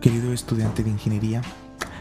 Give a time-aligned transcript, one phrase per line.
[0.00, 1.42] Querido estudiante de ingeniería,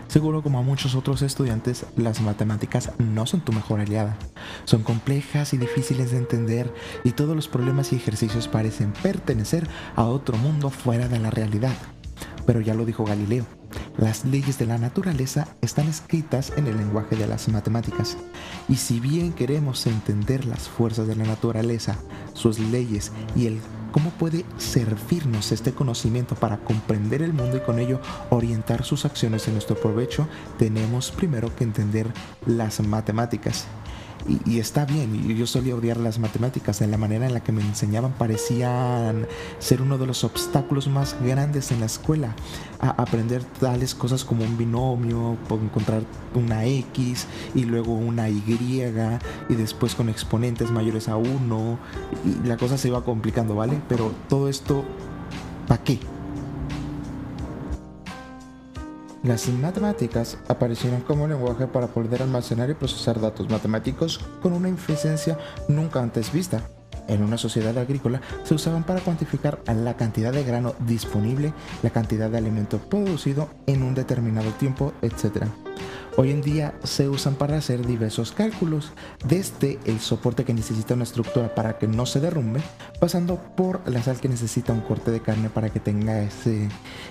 [0.07, 4.17] seguro como a muchos otros estudiantes, las matemáticas no son tu mejor aliada.
[4.63, 6.73] Son complejas y difíciles de entender
[7.03, 9.67] y todos los problemas y ejercicios parecen pertenecer
[9.97, 11.75] a otro mundo fuera de la realidad.
[12.45, 13.45] Pero ya lo dijo Galileo,
[13.97, 18.15] las leyes de la naturaleza están escritas en el lenguaje de las matemáticas.
[18.69, 21.97] Y si bien queremos entender las fuerzas de la naturaleza,
[22.33, 23.59] sus leyes y el
[23.99, 27.99] cómo puede servirnos este conocimiento para comprender el mundo y con ello
[28.29, 30.25] orientar sus acciones en nuestro provecho,
[30.57, 32.07] tenemos primero que entender
[32.45, 33.67] las matemáticas.
[34.27, 37.61] Y, está bien, yo solía odiar las matemáticas, en la manera en la que me
[37.61, 39.27] enseñaban parecían
[39.59, 42.35] ser uno de los obstáculos más grandes en la escuela.
[42.79, 46.03] A aprender tales cosas como un binomio, encontrar
[46.35, 48.43] una X y luego una Y
[49.49, 51.79] y después con exponentes mayores a 1
[52.25, 53.81] y la cosa se iba complicando, ¿vale?
[53.89, 54.83] Pero todo esto,
[55.67, 55.99] ¿para qué?
[59.21, 65.37] Las matemáticas aparecieron como lenguaje para poder almacenar y procesar datos matemáticos con una eficiencia
[65.67, 66.63] nunca antes vista.
[67.09, 72.29] En una sociedad agrícola se usaban para cuantificar la cantidad de grano disponible, la cantidad
[72.29, 75.47] de alimento producido en un determinado tiempo, etc.
[76.17, 78.91] Hoy en día se usan para hacer diversos cálculos,
[79.25, 82.61] desde el soporte que necesita una estructura para que no se derrumbe,
[82.99, 86.67] pasando por la sal que necesita un corte de carne para que tenga ese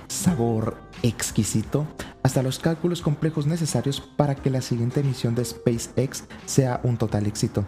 [0.08, 1.86] sabor exquisito,
[2.28, 7.26] hasta los cálculos complejos necesarios para que la siguiente misión de SpaceX sea un total
[7.26, 7.64] éxito.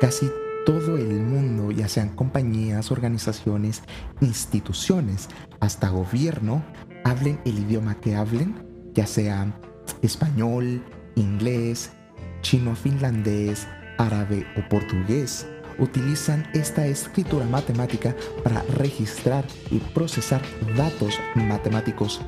[0.00, 0.30] Casi
[0.64, 3.82] todo el mundo, ya sean compañías, organizaciones,
[4.20, 6.64] instituciones, hasta gobierno,
[7.02, 9.58] hablen el idioma que hablen, ya sea
[10.02, 10.84] español,
[11.16, 11.90] inglés,
[12.42, 13.66] chino, finlandés,
[13.98, 15.48] árabe o portugués,
[15.78, 20.42] utilizan esta escritura matemática para registrar y procesar
[20.76, 22.20] datos matemáticos.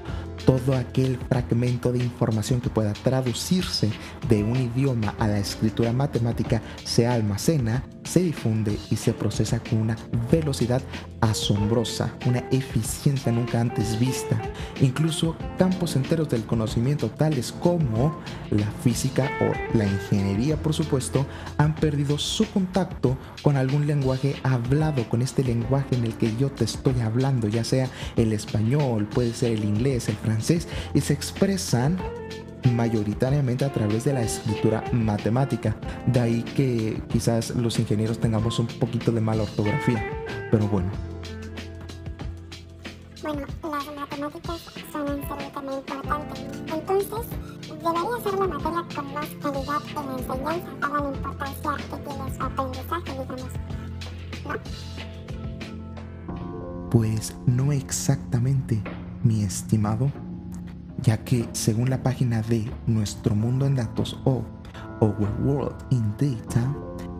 [0.45, 3.91] Todo aquel fragmento de información que pueda traducirse
[4.29, 9.79] de un idioma a la escritura matemática se almacena se difunde y se procesa con
[9.79, 9.97] una
[10.31, 10.83] velocidad
[11.21, 14.41] asombrosa, una eficiencia nunca antes vista.
[14.81, 18.17] Incluso campos enteros del conocimiento, tales como
[18.51, 21.27] la física o la ingeniería, por supuesto,
[21.59, 26.51] han perdido su contacto con algún lenguaje hablado, con este lenguaje en el que yo
[26.51, 31.13] te estoy hablando, ya sea el español, puede ser el inglés, el francés, y se
[31.13, 31.99] expresan
[32.73, 35.77] mayoritariamente a través de la escritura matemática.
[36.07, 40.05] De ahí que quizás los ingenieros tengamos un poquito de mala ortografía.
[40.51, 40.91] Pero bueno.
[43.23, 44.61] Bueno, las matemáticas
[44.93, 46.41] son un ser muy importante.
[46.73, 47.27] Entonces,
[47.69, 52.37] debería ser la materia con más calidad en la enseñanza, dada la importancia que tiene
[52.37, 53.53] su aprendizaje, digamos.
[54.45, 54.87] ¿No?
[56.91, 58.83] Pues no exactamente,
[59.23, 60.11] mi estimado
[61.07, 64.43] ya que según la página de Nuestro Mundo en Datos o
[65.01, 66.75] Our World in Data,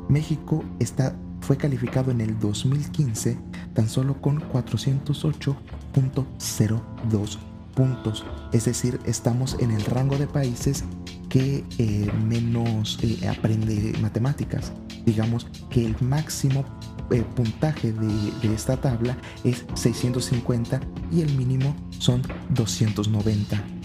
[0.09, 3.39] México está, fue calificado en el 2015
[3.75, 7.39] tan solo con 408.02
[7.77, 10.83] puntos, es decir, estamos en el rango de países
[11.29, 14.73] que eh, menos eh, aprende matemáticas.
[15.05, 16.65] Digamos que el máximo
[17.13, 20.81] eh, puntaje de, de, esta tabla es 650
[21.13, 23.76] y el mínimo son 290.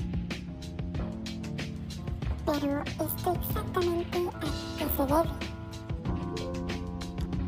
[3.81, 5.29] Esto exactamente a qué se debe.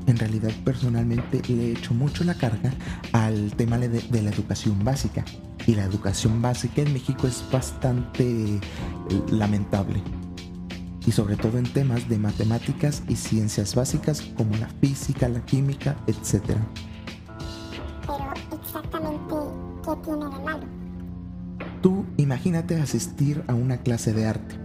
[0.06, 2.74] En realidad personalmente le he hecho mucho la carga
[3.14, 5.24] al tema de, de la educación básica.
[5.66, 8.60] Y la educación básica en México es bastante
[9.32, 10.02] lamentable
[11.06, 15.96] y sobre todo en temas de matemáticas y ciencias básicas como la física, la química,
[16.08, 16.58] etc.
[18.08, 19.36] Pero exactamente,
[19.84, 20.66] ¿qué tiene de malo?
[21.82, 24.63] Tú imagínate asistir a una clase de arte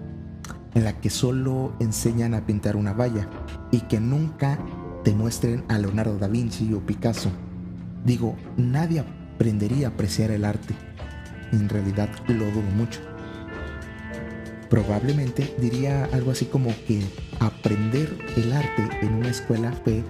[0.79, 3.29] en la que solo enseñan a pintar una valla
[3.73, 4.61] y que nunca
[5.03, 7.33] te muestren a Leonardo da Vinci o Picasso.
[8.05, 10.77] Digo, nadie aprendería a apreciar el arte.
[11.51, 13.01] En realidad lo dudo mucho.
[14.71, 17.03] Probablemente diría algo así como que
[17.41, 20.05] aprender el arte en una escuela fue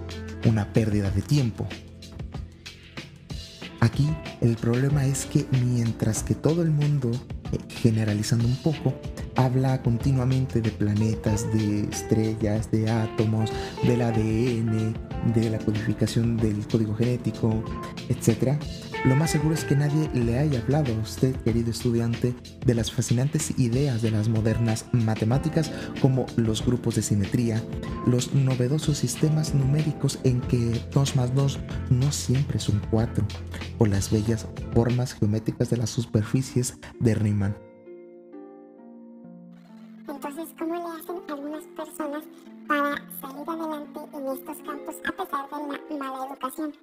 [0.45, 1.67] una pérdida de tiempo.
[3.79, 4.07] Aquí
[4.41, 7.09] el problema es que mientras que todo el mundo,
[7.53, 8.93] eh, generalizando un poco,
[9.39, 13.51] habla continuamente de planetas, de estrellas, de átomos,
[13.83, 14.93] del ADN,
[15.33, 17.63] de la codificación del código genético,
[18.09, 18.59] etc.,
[19.05, 22.91] lo más seguro es que nadie le haya hablado a usted, querido estudiante, de las
[22.91, 25.71] fascinantes ideas de las modernas matemáticas
[26.01, 27.63] como los grupos de simetría,
[28.05, 31.59] los novedosos sistemas numéricos en que 2 más 2
[31.91, 33.25] no siempre son 4,
[33.77, 37.68] o las bellas formas geométricas de las superficies de Riemann.
[40.09, 42.23] Entonces, ¿cómo le hacen algunas personas
[42.67, 46.73] para salir adelante en estos campos a pesar de la mala educación?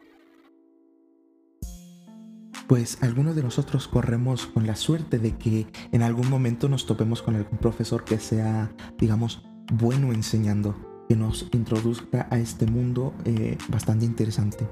[2.68, 7.22] Pues algunos de nosotros corremos con la suerte de que en algún momento nos topemos
[7.22, 10.74] con algún profesor que sea, digamos, bueno enseñando,
[11.08, 14.68] que nos introduzca a este mundo eh, bastante interesante.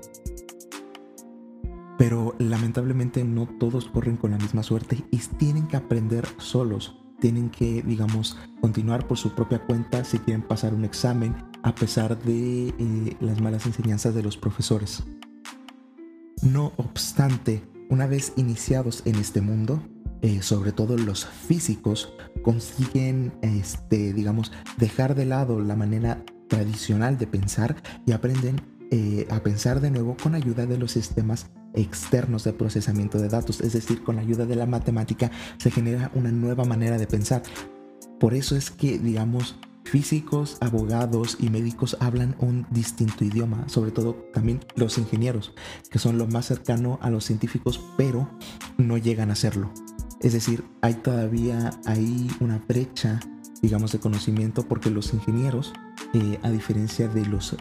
[1.99, 7.04] Pero lamentablemente no todos corren con la misma suerte y tienen que aprender solos.
[7.25, 12.23] Tienen que, digamos, continuar por su propia cuenta si quieren pasar un examen a pesar
[12.23, 15.03] de eh, las malas enseñanzas de los profesores.
[16.43, 19.83] No obstante, una vez iniciados en este mundo,
[20.21, 22.13] eh, sobre todo los físicos,
[22.43, 27.75] consiguen, este, digamos, dejar de lado la manera tradicional de pensar
[28.05, 28.61] y aprenden
[28.91, 33.61] eh, a pensar de nuevo con ayuda de los sistemas externos de procesamiento de datos,
[33.61, 37.43] es decir, con la ayuda de la matemática se genera una nueva manera de pensar.
[38.21, 44.15] Por eso es que, digamos, físicos, abogados y médicos hablan un distinto idioma, sobre todo
[44.33, 45.53] también los ingenieros,
[45.91, 48.31] que son lo más cercano a los científicos, pero
[48.79, 49.73] no llegan a serlo.
[50.21, 53.21] Es decir, hay todavía ahí una brecha,
[53.61, 55.73] digamos, de conocimiento porque los ingenieros,
[56.15, 57.57] eh, a diferencia de los,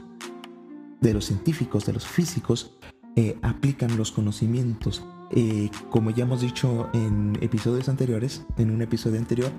[1.01, 2.77] de los científicos, de los físicos,
[3.15, 5.04] eh, aplican los conocimientos.
[5.31, 9.51] Eh, como ya hemos dicho en episodios anteriores, en un episodio anterior,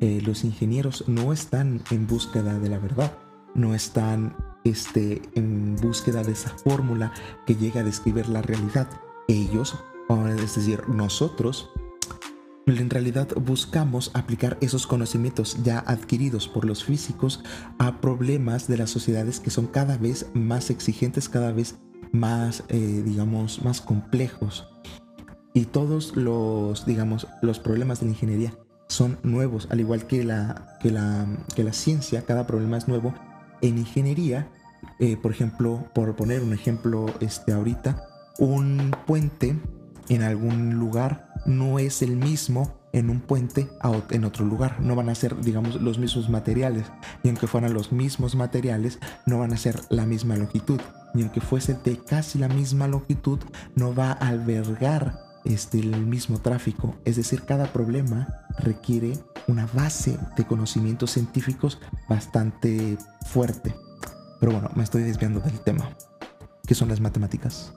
[0.00, 3.16] eh, los ingenieros no están en búsqueda de la verdad,
[3.54, 7.12] no están este, en búsqueda de esa fórmula
[7.46, 8.88] que llega a describir la realidad.
[9.28, 9.78] Ellos,
[10.28, 11.70] es decir, nosotros,
[12.66, 17.42] en realidad buscamos aplicar esos conocimientos ya adquiridos por los físicos
[17.78, 21.76] a problemas de las sociedades que son cada vez más exigentes, cada vez
[22.12, 24.68] más, eh, digamos, más complejos.
[25.52, 28.54] Y todos los, digamos, los problemas de la ingeniería
[28.88, 33.14] son nuevos, al igual que la, que la, que la ciencia, cada problema es nuevo.
[33.60, 34.48] En ingeniería,
[34.98, 38.04] eh, por ejemplo, por poner un ejemplo este, ahorita,
[38.38, 39.56] un puente
[40.08, 43.68] en algún lugar no es el mismo en un puente
[44.10, 44.80] en otro lugar.
[44.80, 46.86] No van a ser, digamos, los mismos materiales.
[47.22, 50.80] Y aunque fueran los mismos materiales, no van a ser la misma longitud.
[51.14, 53.38] Y aunque fuese de casi la misma longitud,
[53.76, 56.94] no va a albergar este, el mismo tráfico.
[57.04, 63.74] Es decir, cada problema requiere una base de conocimientos científicos bastante fuerte.
[64.40, 65.88] Pero bueno, me estoy desviando del tema.
[66.66, 67.72] ¿Qué son las matemáticas?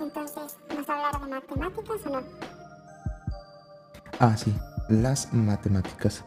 [0.00, 2.22] Entonces, ¿vas a hablar de matemáticas o no?
[4.18, 4.54] Ah, sí,
[4.88, 6.24] las matemáticas.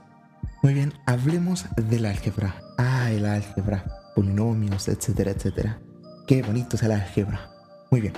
[0.64, 2.56] Muy bien, hablemos del álgebra.
[2.78, 3.84] Ah, el álgebra,
[4.16, 5.80] polinomios, etcétera, etcétera.
[6.28, 7.50] Qué bonito es el álgebra.
[7.92, 8.14] Muy bien.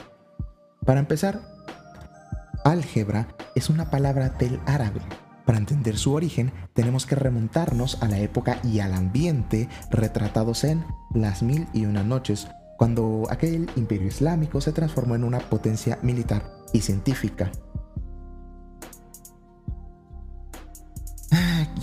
[0.86, 1.42] Para empezar,
[2.66, 5.02] Álgebra es una palabra del árabe.
[5.46, 10.84] Para entender su origen, tenemos que remontarnos a la época y al ambiente retratados en
[11.14, 12.48] Las Mil y Una Noches,
[12.78, 16.44] cuando aquel imperio islámico se transformó en una potencia militar
[16.74, 17.52] y científica.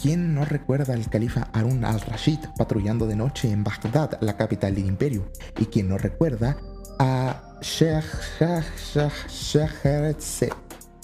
[0.02, 4.86] ¿Quién no recuerda al califa Harun al-Rashid patrullando de noche en Bagdad, la capital del
[4.86, 5.30] imperio?
[5.60, 6.56] ¿Y quién no recuerda
[6.98, 8.04] a Sheikh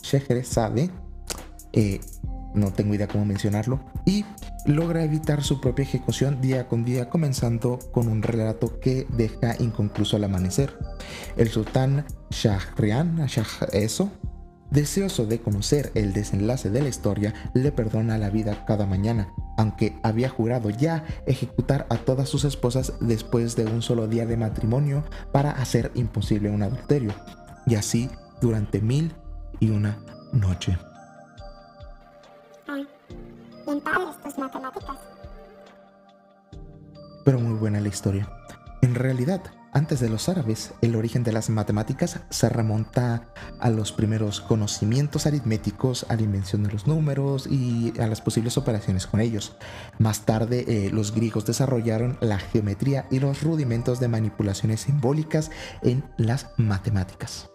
[0.03, 0.91] Sheikh sabe,
[1.73, 2.01] eh,
[2.55, 4.25] no tengo idea cómo mencionarlo, y
[4.67, 10.17] logra evitar su propia ejecución día con día, comenzando con un relato que deja inconcluso
[10.17, 10.77] al amanecer.
[11.37, 14.11] El sultán Shahrian, Shah eso,
[14.71, 19.99] deseoso de conocer el desenlace de la historia, le perdona la vida cada mañana, aunque
[20.03, 25.05] había jurado ya ejecutar a todas sus esposas después de un solo día de matrimonio
[25.33, 27.15] para hacer imposible un adulterio.
[27.67, 28.11] Y así
[28.41, 29.13] durante mil
[29.61, 29.99] y una
[30.33, 30.79] noche.
[33.67, 34.97] Bien padres tus matemáticas.
[37.25, 38.27] Pero muy buena la historia.
[38.81, 43.93] En realidad, antes de los árabes, el origen de las matemáticas se remonta a los
[43.93, 49.21] primeros conocimientos aritméticos, a la invención de los números y a las posibles operaciones con
[49.21, 49.57] ellos.
[49.99, 55.51] Más tarde, eh, los griegos desarrollaron la geometría y los rudimentos de manipulaciones simbólicas
[55.83, 57.51] en las matemáticas.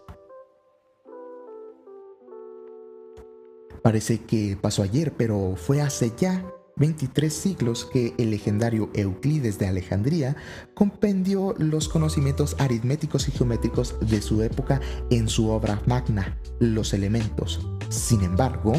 [3.82, 6.46] Parece que pasó ayer, pero fue hace ya
[6.78, 10.36] 23 siglos que el legendario Euclides de Alejandría
[10.74, 17.68] compendió los conocimientos aritméticos y geométricos de su época en su obra magna, Los Elementos.
[17.90, 18.74] Sin embargo,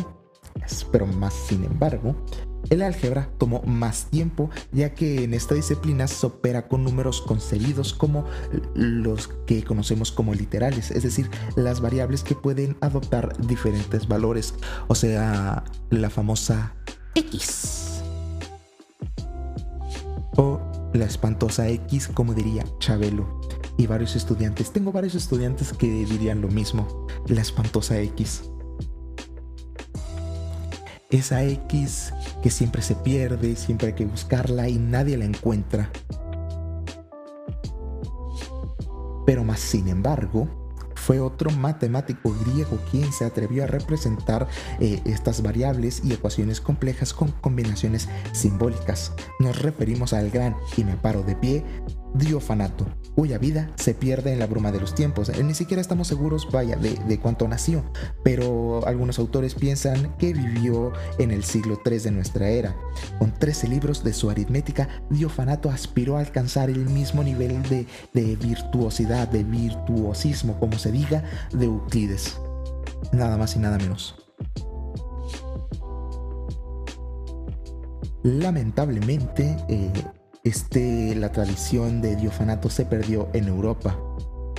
[0.91, 2.17] pero más sin embargo,
[2.71, 7.93] El álgebra tomó más tiempo ya que en esta disciplina se opera con números concebidos
[7.93, 8.25] como
[8.75, 14.55] los que conocemos como literales, es decir, las variables que pueden adoptar diferentes valores,
[14.89, 16.75] o sea, la famosa
[17.15, 18.03] X.
[20.37, 20.61] O
[20.93, 23.41] la espantosa X, como diría Chabelo.
[23.77, 28.43] Y varios estudiantes, tengo varios estudiantes que dirían lo mismo, la espantosa X
[31.19, 35.91] esa X que siempre se pierde, siempre hay que buscarla y nadie la encuentra.
[39.27, 40.64] Pero más sin embargo,
[41.05, 44.49] fue otro matemático griego quien se atrevió a representar
[44.81, 49.13] eh, estas variables y ecuaciones complejas con combinaciones simbólicas.
[49.39, 51.65] Nos referimos al gran, y me paro de pie,
[52.15, 55.29] Diofanato, cuya vida se pierde en la bruma de los tiempos.
[55.29, 57.85] Eh, ni siquiera estamos seguros, vaya, de, de cuánto nació,
[58.23, 62.77] pero algunos autores piensan que vivió en el siglo III de nuestra era.
[63.19, 68.37] Con 13 libros de su aritmética, Diofanato aspiró a alcanzar el mismo nivel de, de
[68.37, 72.39] virtuosidad, de virtuosismo, como se diga, de Euclides.
[73.13, 74.17] Nada más y nada menos.
[78.23, 79.93] Lamentablemente, eh,
[80.45, 83.99] este, la tradición de diofanato se perdió en Europa.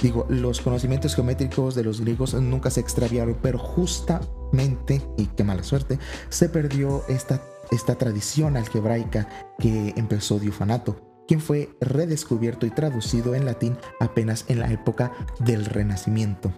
[0.02, 5.64] Digo, los conocimientos geométricos de los griegos nunca se extraviaron, pero justamente, y qué mala
[5.64, 6.00] suerte,
[6.30, 13.46] se perdió esta, esta tradición algebraica que empezó Diofanato, quien fue redescubierto y traducido en
[13.46, 16.52] latín apenas en la época del Renacimiento.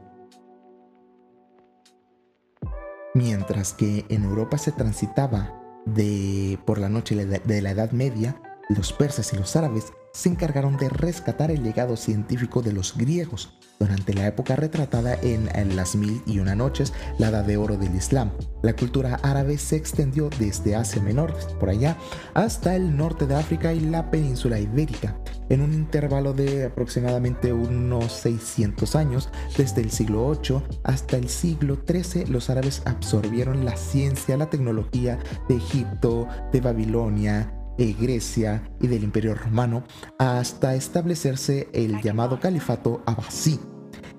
[3.13, 5.53] Mientras que en Europa se transitaba
[5.86, 10.78] de, por la noche de la Edad Media, los persas y los árabes se encargaron
[10.78, 16.24] de rescatar el legado científico de los griegos durante la época retratada en, Las Mil
[16.26, 18.32] y Una Noches, la Edad de Oro del Islam.
[18.64, 21.96] La cultura árabe se extendió desde Asia Menor, por allá,
[22.34, 25.16] hasta el norte de África y la península ibérica,
[25.50, 31.78] en un intervalo de aproximadamente unos 600 años, desde el siglo VIII hasta el siglo
[31.88, 39.03] XIII, los árabes absorbieron la ciencia, la tecnología de Egipto, de Babilonia, Grecia y del
[39.03, 39.84] Imperio Romano
[40.17, 43.60] hasta establecerse el llamado Califato Abbasí.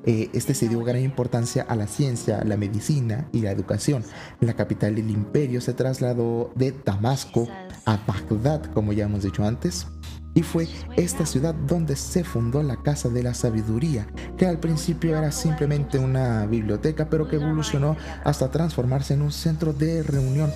[0.05, 4.05] Eh, este se dio gran importancia a la ciencia, la medicina y la educación.
[4.41, 7.49] La capital del imperio se trasladó de Damasco
[7.85, 9.87] a Bagdad, como ya hemos dicho antes,
[10.35, 15.19] y fue esta ciudad donde se fundó la Casa de la Sabiduría, que al principio
[15.19, 20.53] era simplemente una biblioteca, pero que evolucionó hasta transformarse en un centro de reunión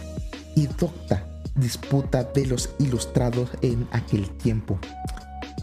[0.54, 4.78] y docta disputa de los ilustrados en aquel tiempo.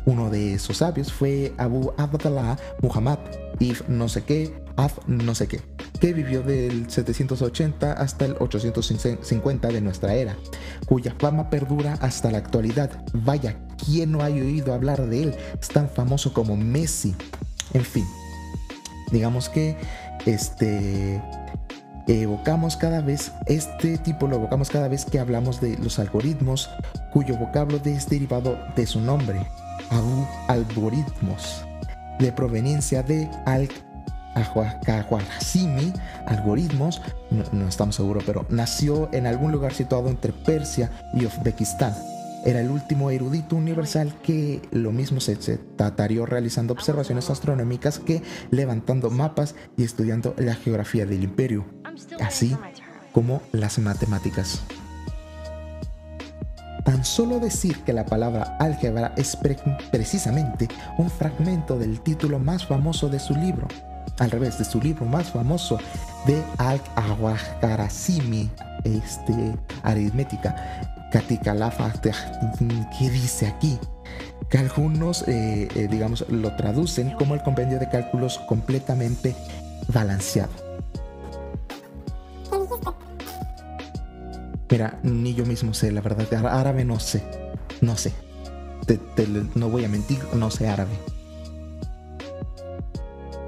[0.05, 3.19] Uno de esos sabios fue Abu Abdallah Muhammad
[3.59, 5.59] If no sé qué, Af no sé qué,
[5.99, 10.37] que vivió del 780 hasta el 850 de nuestra era,
[10.85, 13.03] cuya fama perdura hasta la actualidad.
[13.13, 15.35] Vaya, ¿quién no ha oído hablar de él?
[15.61, 17.13] Es tan famoso como Messi.
[17.73, 18.05] En fin,
[19.11, 19.75] digamos que
[20.25, 21.21] este
[22.09, 26.69] evocamos cada vez, este tipo lo evocamos cada vez que hablamos de los algoritmos,
[27.13, 29.39] cuyo vocablo es derivado de su nombre,
[30.47, 31.63] algoritmos,
[32.19, 33.69] de proveniencia de al
[36.25, 37.01] algoritmos,
[37.51, 41.93] no, estamos seguros, pero nació en algún lugar situado entre Persia y Uzbekistán.
[42.45, 45.35] Era el último erudito universal que lo mismo se,
[45.75, 51.65] tratarió realizando observaciones astronómicas que levantando mapas y estudiando la geografía del imperio,
[52.19, 52.55] así
[53.13, 54.61] como las matemáticas.
[56.85, 59.37] Tan solo decir que la palabra álgebra es
[59.91, 63.67] precisamente un fragmento del título más famoso de su libro,
[64.17, 65.77] al revés, de su libro más famoso
[66.25, 68.49] de Al-Awakarasimi,
[68.83, 70.55] este, aritmética,
[71.11, 73.77] Katikalafa, ¿qué dice aquí?
[74.49, 79.35] Que algunos, eh, eh, digamos, lo traducen como el compendio de cálculos completamente
[79.93, 80.68] balanceado.
[84.69, 87.23] Mira, ni yo mismo sé, la verdad, árabe no sé,
[87.81, 88.13] no sé.
[89.55, 90.93] no voy a mentir, no sé árabe.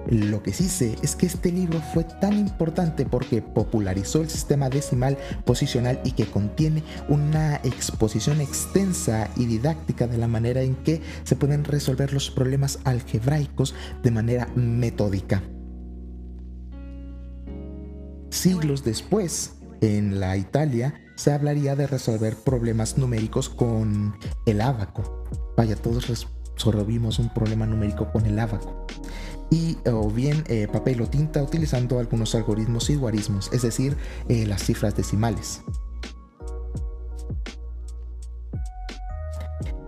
[0.09, 4.69] Lo que sí sé es que este libro fue tan importante porque popularizó el sistema
[4.69, 11.01] decimal posicional y que contiene una exposición extensa y didáctica de la manera en que
[11.23, 15.43] se pueden resolver los problemas algebraicos de manera metódica.
[18.31, 25.23] Siglos después, en la Italia, se hablaría de resolver problemas numéricos con el ábaco.
[25.55, 28.87] Vaya, todos resolvimos un problema numérico con el ábaco
[29.51, 33.95] y o bien eh, papel o tinta utilizando algunos algoritmos y guarismos, es decir,
[34.29, 35.61] eh, las cifras decimales.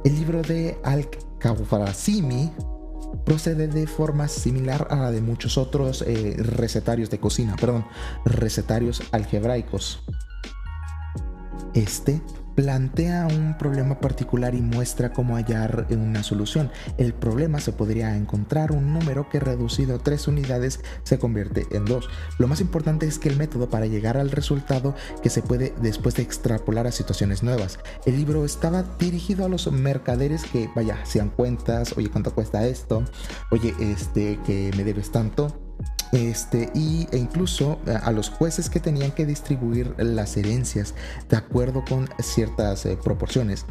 [0.05, 2.51] El libro de Al-Khawarizmi
[3.25, 7.87] procede de forma similar a la de muchos otros eh, recetarios de cocina, perdón,
[8.23, 10.03] recetarios algebraicos.
[11.73, 12.21] Este
[12.55, 16.71] plantea un problema particular y muestra cómo hallar una solución.
[16.97, 21.85] El problema se podría encontrar un número que reducido a tres unidades se convierte en
[21.85, 22.09] dos.
[22.37, 26.15] Lo más importante es que el método para llegar al resultado que se puede después
[26.15, 27.79] de extrapolar a situaciones nuevas.
[28.05, 33.03] El libro estaba dirigido a los mercaderes que, vaya, hacían cuentas, oye, ¿cuánto cuesta esto?
[33.51, 35.62] Oye, este, que me debes tanto
[36.13, 40.93] este, y, e incluso eh, a los jueces que tenían que distribuir las herencias
[41.27, 43.65] de acuerdo con ciertas eh, proporciones.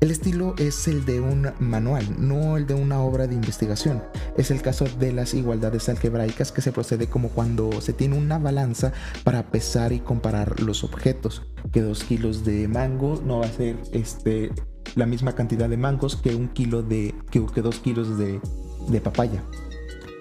[0.00, 4.02] El estilo es el de un manual, no el de una obra de investigación.
[4.36, 8.38] Es el caso de las igualdades algebraicas que se procede como cuando se tiene una
[8.38, 8.92] balanza
[9.24, 11.42] para pesar y comparar los objetos.
[11.72, 14.52] Que dos kilos de mango no va a ser este,
[14.94, 18.40] la misma cantidad de mangos que un kilo de que, dos kilos de,
[18.88, 19.42] de papaya.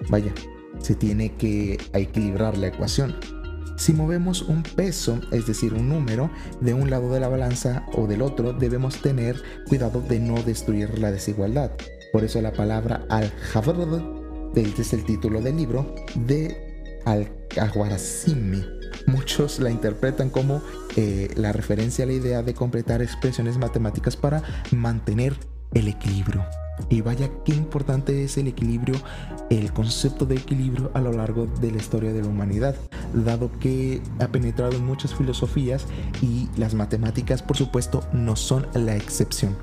[0.09, 0.33] Vaya,
[0.81, 3.15] se tiene que equilibrar la ecuación.
[3.77, 6.31] Si movemos un peso, es decir, un número,
[6.61, 10.97] de un lado de la balanza o del otro, debemos tener cuidado de no destruir
[10.97, 11.71] la desigualdad.
[12.11, 14.01] Por eso la palabra al-Jabr,
[14.55, 18.65] este es el título del libro, de al-Khawarazmi.
[19.05, 20.61] Muchos la interpretan como
[20.95, 24.41] eh, la referencia a la idea de completar expresiones matemáticas para
[24.71, 25.35] mantener
[25.73, 26.43] el equilibrio.
[26.89, 28.95] Y vaya qué importante es el equilibrio,
[29.49, 32.75] el concepto de equilibrio a lo largo de la historia de la humanidad,
[33.13, 35.85] dado que ha penetrado en muchas filosofías
[36.21, 39.55] y las matemáticas, por supuesto, no son la excepción.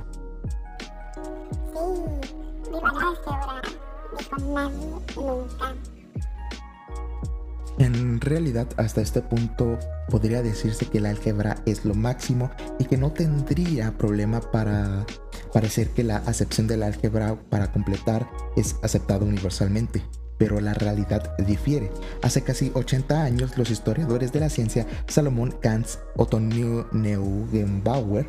[7.78, 9.78] En realidad, hasta este punto
[10.08, 15.04] podría decirse que el álgebra es lo máximo y que no tendría problema para
[15.54, 20.02] parecer que la acepción del álgebra para completar es aceptada universalmente,
[20.36, 21.92] pero la realidad difiere.
[22.22, 28.28] Hace casi 80 años, los historiadores de la ciencia Salomón Gans, Otto Neugebauer,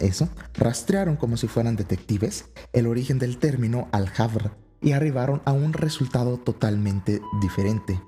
[0.00, 5.74] eso, rastrearon como si fueran detectives el origen del término álgebra y arribaron a un
[5.74, 8.00] resultado totalmente diferente.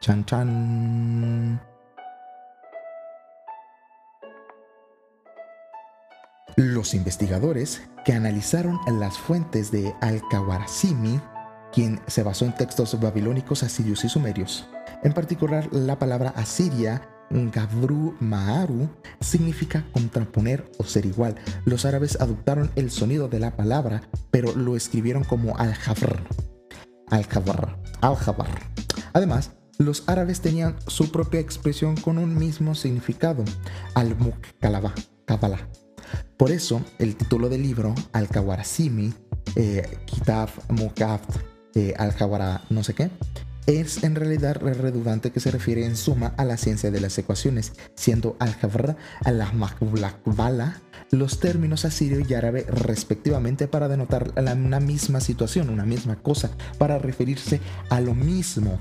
[0.00, 1.71] Chan chan.
[6.56, 11.20] Los investigadores que analizaron las fuentes de Al-Khawarizmi,
[11.72, 14.68] quien se basó en textos babilónicos, asirios y sumerios,
[15.02, 18.88] en particular la palabra asiria Gabru Maaru
[19.20, 21.36] significa contraponer o ser igual.
[21.64, 26.20] Los árabes adoptaron el sonido de la palabra, pero lo escribieron como al-Jabr.
[27.08, 27.78] Al-Jabr.
[28.00, 28.48] Al-Jabr.
[29.14, 33.44] Además, los árabes tenían su propia expresión con un mismo significado,
[33.94, 35.68] al-Mukkalaba, Kabbalah.
[36.36, 39.12] Por eso, el título del libro, Al-Kawarasimi,
[39.56, 41.36] eh, Kitab Mukaft,
[41.74, 43.10] eh, Al-Kawara no sé qué,
[43.66, 47.72] es en realidad redundante que se refiere en suma a la ciencia de las ecuaciones,
[47.94, 49.40] siendo al-Jabra, al
[51.10, 56.98] los términos asirio y árabe respectivamente para denotar una misma situación, una misma cosa, para
[56.98, 58.80] referirse a lo mismo.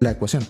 [0.00, 0.44] La ecuación.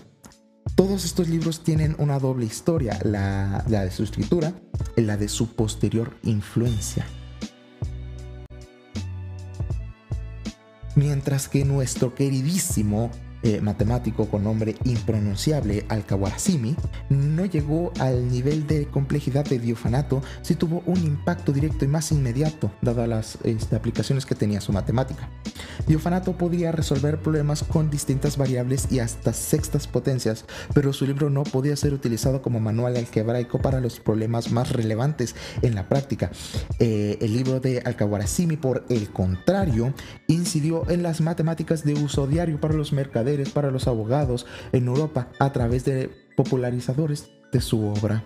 [0.77, 4.53] Todos estos libros tienen una doble historia, la, de su escritura
[4.95, 7.03] y la de su posterior influencia.
[10.93, 13.09] Mientras que nuestro queridísimo
[13.47, 16.75] eh, matemático con nombre impronunciable Al-Khawarizmi,
[17.07, 22.11] no llegó al nivel de complejidad de Diofanato, si tuvo un impacto directo y más
[22.11, 25.29] inmediato, dadas las este, aplicaciones que tenía su matemática.
[25.87, 31.43] Diofanato podía resolver problemas con distintas variables y hasta sextas potencias, pero su libro no
[31.43, 36.31] podía ser utilizado como manual algebraico para los problemas más relevantes en la práctica.
[36.79, 39.93] Eh, el libro de Al-Khawarizmi, por el contrario,
[40.27, 42.91] incidió en las matemáticas de uso diario para los
[43.45, 48.23] para los abogados en Europa a través de popularizadores de su obra.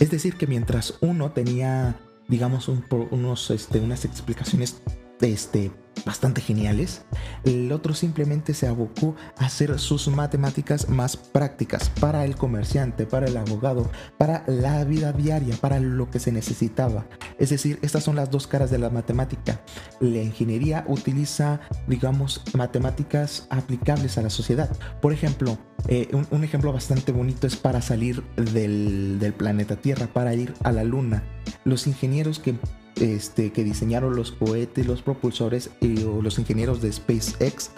[0.00, 1.96] Es decir, que mientras uno tenía,
[2.28, 4.80] digamos, unos, este, unas explicaciones
[5.20, 5.70] este,
[6.04, 7.02] bastante geniales,
[7.44, 13.26] el otro simplemente se abocó a hacer sus matemáticas más prácticas para el comerciante, para
[13.26, 17.06] el abogado, para la vida diaria, para lo que se necesitaba.
[17.38, 19.60] Es decir, estas son las dos caras de la matemática.
[20.00, 24.70] La ingeniería utiliza, digamos, matemáticas aplicables a la sociedad.
[25.00, 30.34] Por ejemplo, eh, un, ejemplo bastante bonito es para salir del, del planeta Tierra, para
[30.34, 31.22] ir a la Luna.
[31.64, 32.56] Los ingenieros que
[33.00, 37.70] este, que diseñaron los cohetes, los propulsores y los ingenieros de SpaceX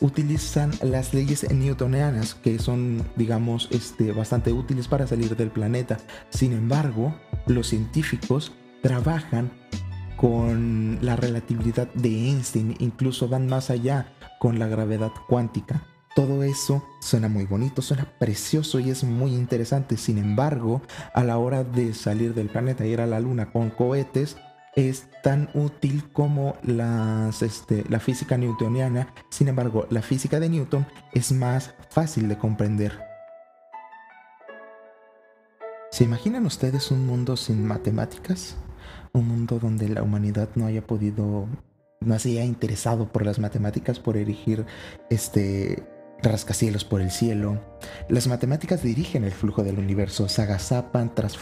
[0.00, 5.98] utilizan las leyes newtonianas que son digamos este, bastante útiles para salir del planeta
[6.30, 7.14] sin embargo
[7.46, 9.52] los científicos trabajan
[10.16, 15.86] con la relatividad de Einstein, incluso van más allá con la gravedad cuántica.
[16.14, 19.96] Todo eso suena muy bonito, suena precioso y es muy interesante.
[19.96, 20.80] Sin embargo,
[21.12, 24.36] a la hora de salir del planeta y ir a la luna con cohetes,
[24.76, 29.12] es tan útil como las, este, la física newtoniana.
[29.30, 32.98] Sin embargo, la física de Newton es más fácil de comprender.
[35.90, 38.56] ¿Se imaginan ustedes un mundo sin matemáticas?
[39.12, 41.46] Un mundo donde la humanidad no haya podido,
[42.00, 44.66] no se haya interesado por las matemáticas, por erigir
[45.08, 45.84] este,
[46.22, 47.60] rascacielos por el cielo.
[48.08, 51.38] Las matemáticas dirigen el flujo del universo, se agazapan tras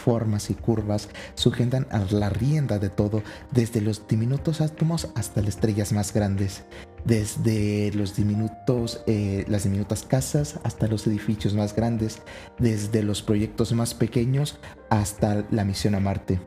[0.51, 5.93] y curvas, sujetan a la rienda de todo, desde los diminutos átomos hasta las estrellas
[5.93, 6.65] más grandes,
[7.05, 12.23] desde los diminutos, eh, las diminutas casas hasta los edificios más grandes,
[12.59, 14.59] desde los proyectos más pequeños
[14.91, 16.41] hasta la misión a Marte.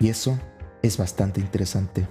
[0.00, 0.38] Y eso
[0.82, 2.06] es bastante interesante.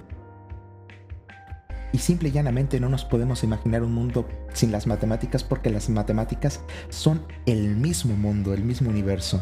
[1.94, 5.88] Y simple y llanamente no nos podemos imaginar un mundo sin las matemáticas porque las
[5.88, 9.40] matemáticas son el mismo mundo, el mismo universo.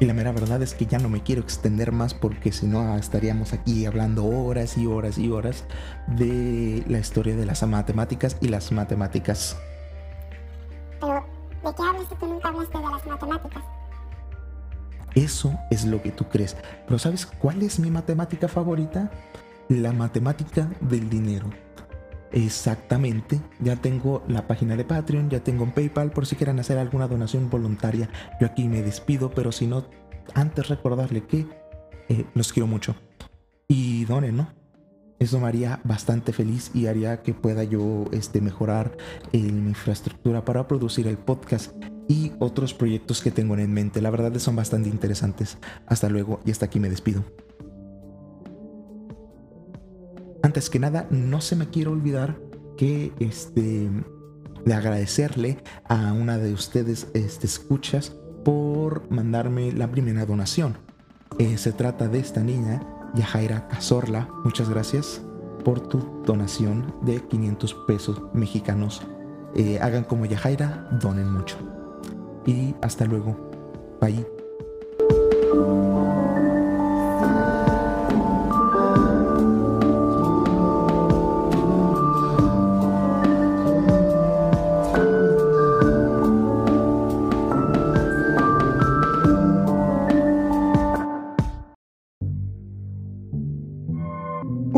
[0.00, 2.96] Y la mera verdad es que ya no me quiero extender más porque si no
[2.96, 5.64] estaríamos aquí hablando horas y horas y horas
[6.06, 9.58] de la historia de las matemáticas y las matemáticas.
[10.98, 11.26] Pero,
[11.64, 13.62] ¿de qué hablas si tú nunca hablaste de las matemáticas?
[15.14, 16.56] Eso es lo que tú crees.
[16.86, 19.10] Pero ¿sabes cuál es mi matemática favorita?
[19.68, 21.50] La matemática del dinero.
[22.32, 26.76] Exactamente, ya tengo la página de Patreon, ya tengo un PayPal por si quieren hacer
[26.76, 28.10] alguna donación voluntaria.
[28.40, 29.86] Yo aquí me despido, pero si no,
[30.34, 31.46] antes recordarle que
[32.08, 32.96] eh, los quiero mucho.
[33.68, 34.48] Y donen, ¿no?
[35.18, 38.96] Eso me haría bastante feliz y haría que pueda yo este, mejorar
[39.32, 41.72] mi infraestructura para producir el podcast
[42.06, 44.02] y otros proyectos que tengo en mente.
[44.02, 45.56] La verdad son bastante interesantes.
[45.86, 47.24] Hasta luego y hasta aquí me despido.
[50.46, 52.38] Antes que nada, no se me quiere olvidar
[52.76, 53.90] que este,
[54.64, 60.78] de agradecerle a una de ustedes este, escuchas por mandarme la primera donación.
[61.40, 62.80] Eh, se trata de esta niña,
[63.16, 64.28] Yajaira Cazorla.
[64.44, 65.20] Muchas gracias
[65.64, 69.02] por tu donación de 500 pesos mexicanos.
[69.56, 71.56] Eh, hagan como Yajaira, donen mucho.
[72.46, 73.50] Y hasta luego.
[74.00, 74.24] Bye.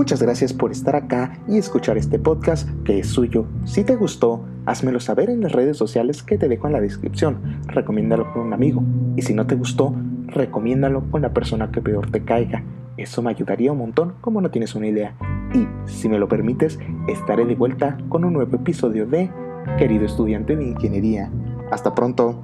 [0.09, 3.45] Muchas gracias por estar acá y escuchar este podcast que es suyo.
[3.67, 7.61] Si te gustó, házmelo saber en las redes sociales que te dejo en la descripción.
[7.67, 8.83] Recomiéndalo con un amigo.
[9.17, 9.95] Y si no te gustó,
[10.29, 12.65] recomiéndalo con la persona que peor te caiga.
[12.97, 15.15] Eso me ayudaría un montón como no tienes una idea.
[15.53, 19.31] Y, si me lo permites, estaré de vuelta con un nuevo episodio de
[19.77, 21.31] Querido estudiante de ingeniería.
[21.71, 22.43] Hasta pronto.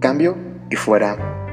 [0.00, 0.36] Cambio
[0.70, 1.45] y fuera.